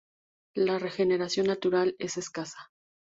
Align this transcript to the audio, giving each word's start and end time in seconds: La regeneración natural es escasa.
La 0.55 0.79
regeneración 0.79 1.45
natural 1.45 1.95
es 1.99 2.17
escasa. 2.17 2.71